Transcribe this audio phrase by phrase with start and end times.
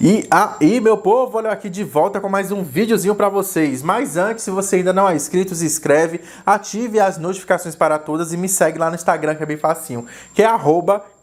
[0.00, 3.82] E aí, meu povo, olha aqui de volta com mais um videozinho para vocês.
[3.82, 8.32] Mas antes, se você ainda não é inscrito, se inscreve, ative as notificações para todas
[8.32, 10.48] e me segue lá no Instagram, que é bem facinho, que é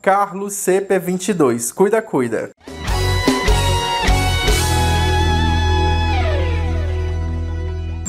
[0.02, 1.74] carloscp22.
[1.74, 2.52] Cuida, cuida.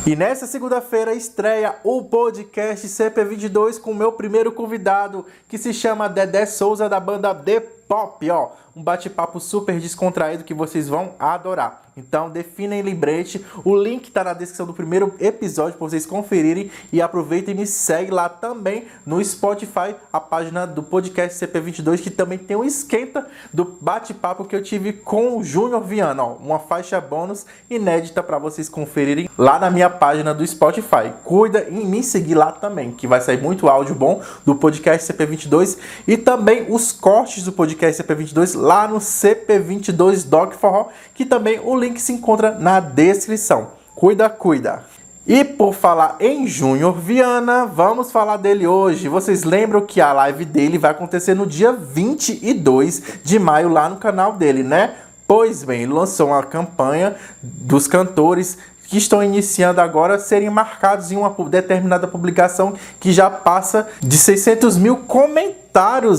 [0.05, 6.09] E nessa segunda-feira estreia o podcast CP22 com o meu primeiro convidado, que se chama
[6.09, 7.61] Dedé Souza da banda The
[7.93, 11.83] Pop, ó um bate-papo super descontraído que vocês vão adorar.
[11.95, 13.45] Então, definem lembrete.
[13.63, 16.71] O link está na descrição do primeiro episódio para vocês conferirem.
[16.91, 22.11] E aproveitem e me segue lá também no Spotify, a página do podcast CP22, que
[22.11, 26.25] também tem um esquenta do bate-papo que eu tive com o Júnior Viana.
[26.25, 31.13] Ó, uma faixa bônus inédita para vocês conferirem lá na minha página do Spotify.
[31.25, 35.77] Cuida em me seguir lá também, que vai sair muito áudio bom do podcast CP22
[36.09, 41.77] e também os cortes do podcast CP22 lá no CP22 Dog Forró, que também o
[41.77, 43.73] link se encontra na descrição.
[43.95, 44.85] Cuida, cuida!
[45.27, 49.09] E por falar em Júnior Viana, vamos falar dele hoje.
[49.09, 53.97] Vocês lembram que a live dele vai acontecer no dia 22 de maio lá no
[53.97, 54.95] canal dele, né?
[55.29, 58.59] Pois bem, ele lançou uma campanha dos cantores
[58.89, 64.77] que estão iniciando agora serem marcados em uma determinada publicação que já passa de 600
[64.77, 65.62] mil comentários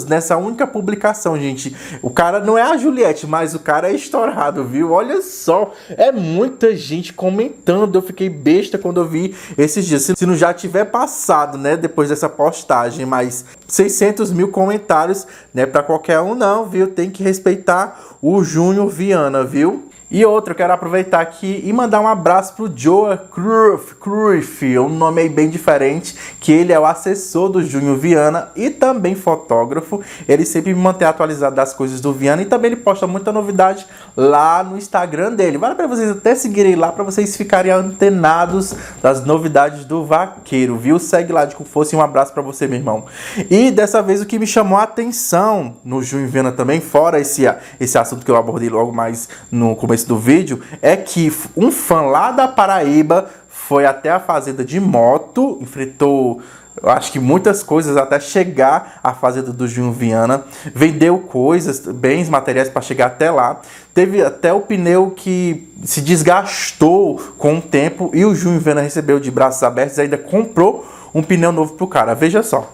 [0.08, 1.76] nessa única publicação, gente.
[2.02, 4.92] O cara não é a Juliette, mas o cara é estourado, viu?
[4.92, 7.96] Olha só, é muita gente comentando.
[7.96, 10.04] Eu fiquei besta quando eu vi esses dias.
[10.04, 15.84] Se não já tiver passado, né, depois dessa postagem, mas 600 mil comentários, né, para
[15.84, 16.88] qualquer um não, viu?
[16.88, 19.93] Tem que respeitar o Júnior Viana, viu?
[20.14, 24.88] E outro, eu quero aproveitar aqui e mandar um abraço pro Joe Cruyff, Cruyff, um
[24.88, 30.02] nome aí bem diferente, que ele é o assessor do Júnior Viana e também fotógrafo.
[30.28, 33.88] Ele sempre me mantém atualizado das coisas do Viana e também ele posta muita novidade
[34.16, 35.58] lá no Instagram dele.
[35.58, 41.00] Vale para vocês até seguirem lá para vocês ficarem antenados das novidades do vaqueiro, viu?
[41.00, 43.06] Segue lá de como fosse um abraço para você, meu irmão.
[43.50, 47.46] E dessa vez o que me chamou a atenção no Júnior Viana também, fora esse,
[47.80, 51.72] esse assunto que eu abordei logo mais no começo começo do vídeo é que um
[51.72, 56.42] fã lá da Paraíba foi até a fazenda de moto, enfrentou
[56.82, 60.44] eu acho que muitas coisas até chegar à fazenda do Júnior Viana,
[60.74, 63.62] vendeu coisas, bens materiais para chegar até lá.
[63.94, 69.20] Teve até o pneu que se desgastou com o tempo e o Júnior Viana recebeu
[69.20, 72.16] de braços abertos e ainda comprou um pneu novo pro cara.
[72.16, 72.72] Veja só.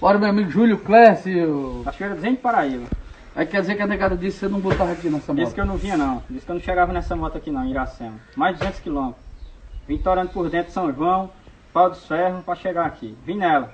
[0.00, 1.82] Bora, meu amigo Júlio Clécio.
[1.84, 2.86] Cachoeira de Paraíba.
[3.34, 5.42] Aí quer dizer que a negada disse que você não botava aqui nessa moto?
[5.42, 6.22] Disse que eu não vinha não.
[6.28, 8.18] Disse que eu não chegava nessa moto aqui não, em Iracema.
[8.36, 9.24] Mais de 200 quilômetros.
[9.86, 11.30] Vim torando por dentro de São João,
[11.72, 13.16] pau dos ferros pra chegar aqui.
[13.24, 13.72] Vim nela.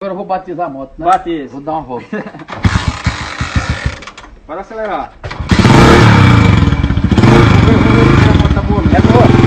[0.00, 1.06] Agora eu vou batizar a moto, né?
[1.06, 1.52] Batiza.
[1.52, 2.06] Vou dar uma volta.
[4.46, 5.12] Pode acelerar.
[8.94, 9.41] É boa.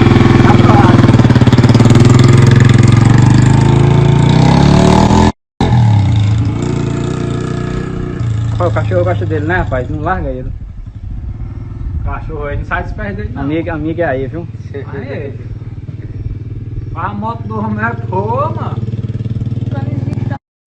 [8.68, 9.90] O cachorro gosta dele, né, rapaz?
[9.90, 10.52] Não larga ele.
[12.04, 13.42] Cachorro aí não sai dos pés dele, não.
[13.44, 14.48] Amiga, amiga é aí, viu?
[14.74, 15.40] Aí.
[16.96, 18.76] A moto do homem é boa, mano.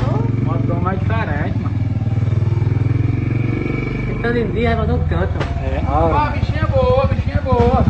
[0.00, 1.78] A moto do homem é diferente, mano.
[4.10, 5.38] Então em dia, mas não canta.
[5.62, 5.82] É.
[5.86, 7.84] Ah, a bichinha é boa, a bichinha é boa.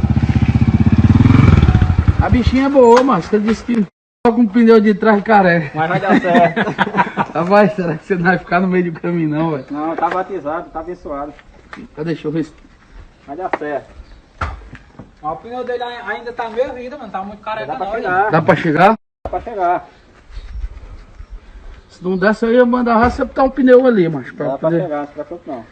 [2.20, 3.97] A bichinha é boa, mas você disse que
[4.32, 5.70] com um pneu de trás careca.
[5.74, 6.70] Mas vai dar certo.
[7.34, 9.66] Rapaz, será que você não vai ficar no meio do caminho não, velho?
[9.70, 11.32] Não, tá batizado, tá abençoado.
[11.94, 12.12] Cadê?
[12.12, 12.46] Deixa eu ver.
[13.26, 13.98] Vai dar certo.
[15.20, 17.10] Mas o pneu dele ainda tá meio vida, mano.
[17.10, 18.30] Tá muito careca Dá pra não, chegar.
[18.30, 18.98] Dá pra chegar?
[19.24, 19.88] Dá pra chegar.
[21.90, 24.70] Se não desse, eu ia mandar você botar um pneu ali, mas pra Dá pra
[24.70, 24.82] poder...
[24.82, 25.64] chegar, não se preocupe não.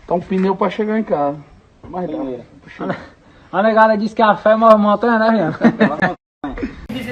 [0.00, 1.38] Botar um pneu pra chegar em casa.
[1.82, 2.16] Mas dá.
[2.16, 2.44] Primeiro.
[3.52, 6.14] A negada disse que a fé move montanha, né, Rian?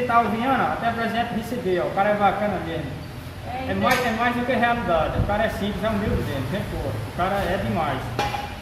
[0.06, 1.86] Visitar o Vinhana, até presente receber, ó.
[1.86, 2.86] O cara é bacana mesmo.
[3.68, 5.18] É mais, é mais do que realidade.
[5.18, 6.92] O cara é simples, é humilde mesmo, gente boa.
[6.94, 7.98] O cara é demais.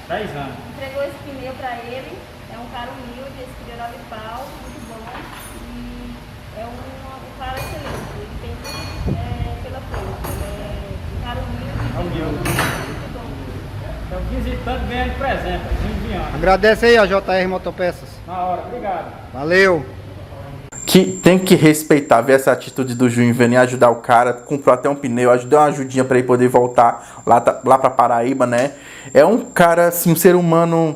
[0.09, 0.57] 10 anos.
[0.73, 2.17] Entregou esse pneu pra ele.
[2.49, 5.05] É um cara humilde, esse pneu era de pau, muito bom.
[5.69, 8.09] E é um, um cara excelente.
[8.17, 10.33] Ele tem tudo é, pela frente.
[10.41, 11.77] É um cara humilde.
[11.93, 12.49] É humilde.
[12.49, 13.29] Muito bom.
[14.07, 15.65] Então, visitante ganhando presente.
[16.35, 18.09] Agradece aí a JR Motopeças.
[18.27, 19.13] Na hora, obrigado.
[19.35, 20.04] Valeu!
[20.87, 24.89] Que tem que respeitar, ver essa atitude do Juninho Vene ajudar o cara, comprou até
[24.89, 28.73] um pneu, ajudou uma ajudinha para ele poder voltar lá, lá para Paraíba, né?
[29.13, 30.95] É um cara, assim, um ser humano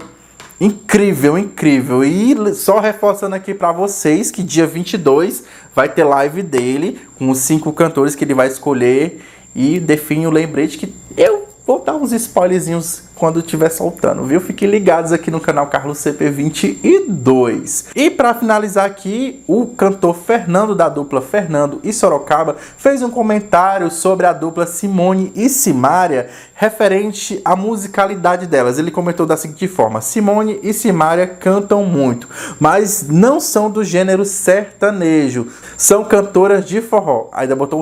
[0.60, 2.04] incrível, incrível.
[2.04, 5.44] E só reforçando aqui para vocês que dia 22
[5.74, 9.22] vai ter live dele com os cinco cantores que ele vai escolher
[9.54, 14.40] e define o lembrete que eu vou dar uns spoilerzinhos quando estiver soltando, viu?
[14.40, 17.88] Fiquem ligados aqui no canal Carlos CP22.
[17.94, 23.90] E para finalizar aqui, o cantor Fernando da dupla Fernando e Sorocaba fez um comentário
[23.90, 28.78] sobre a dupla Simone e Simária referente à musicalidade delas.
[28.78, 34.24] Ele comentou da seguinte forma: Simone e Simária cantam muito, mas não são do gênero
[34.24, 35.48] sertanejo.
[35.76, 37.28] São cantoras de forró.
[37.30, 37.80] Ainda botou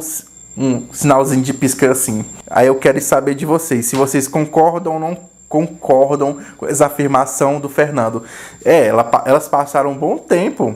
[0.56, 2.24] um sinalzinho de pisca assim.
[2.48, 5.16] Aí eu quero saber de vocês, se vocês concordam ou não
[5.48, 8.22] concordam com essa afirmação do Fernando.
[8.64, 10.74] É, ela, elas passaram um bom tempo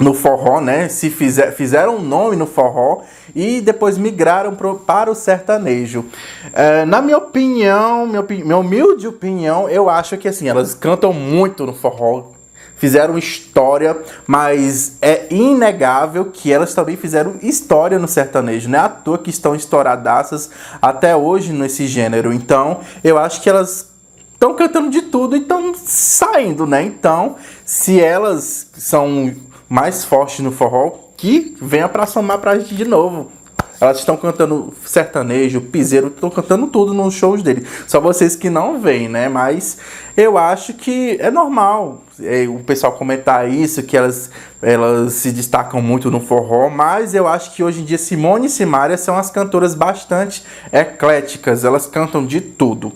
[0.00, 0.88] no forró, né?
[0.88, 3.02] Se fizer, fizeram um nome no forró
[3.34, 6.04] e depois migraram pro, para o sertanejo.
[6.52, 11.66] É, na minha opinião, minha, minha humilde opinião, eu acho que assim, elas cantam muito
[11.66, 12.32] no forró,
[12.78, 13.96] fizeram história,
[14.26, 18.68] mas é inegável que elas também fizeram história no sertanejo.
[18.68, 22.32] Não é à toa que estão estouradaças até hoje nesse gênero.
[22.32, 23.90] Então, eu acho que elas
[24.32, 26.82] estão cantando de tudo e estão saindo, né?
[26.82, 29.34] Então, se elas são
[29.68, 33.32] mais fortes no forró, que venha para somar pra gente de novo.
[33.80, 37.66] Elas estão cantando sertanejo, piseiro, estão cantando tudo nos shows dele.
[37.86, 39.28] Só vocês que não veem, né?
[39.28, 39.78] Mas
[40.16, 44.30] eu acho que é normal é, o pessoal comentar isso, que elas,
[44.60, 48.50] elas se destacam muito no forró, mas eu acho que hoje em dia Simone e
[48.50, 52.92] Simaria são as cantoras bastante ecléticas, elas cantam de tudo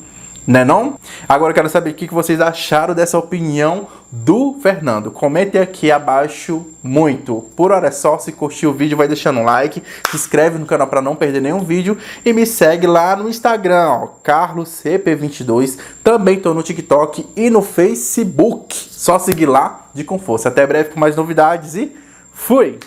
[0.47, 0.99] né não?
[1.29, 5.11] Agora eu quero saber o que vocês acharam dessa opinião do Fernando.
[5.11, 7.47] Comentem aqui abaixo muito.
[7.57, 10.67] Por hora é só, se curtiu o vídeo vai deixando um like, se inscreve no
[10.67, 15.79] canal para não perder nenhum vídeo e me segue lá no Instagram, ó, carloscp22.
[16.03, 18.75] Também tô no TikTok e no Facebook.
[18.75, 20.49] Só seguir lá de com força.
[20.49, 21.93] Até breve com mais novidades e
[22.33, 22.79] fui!